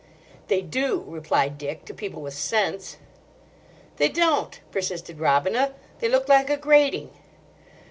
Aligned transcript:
"They 0.47 0.63
do," 0.63 1.03
replied 1.05 1.59
Dick, 1.59 1.85
"to 1.85 1.93
people 1.93 2.23
with 2.23 2.33
sense." 2.33 2.97
"They 3.97 4.09
don't," 4.09 4.59
persisted 4.71 5.19
Robina, 5.19 5.75
"they 5.99 6.09
look 6.09 6.27
like 6.27 6.49
a 6.49 6.57
grating." 6.57 7.11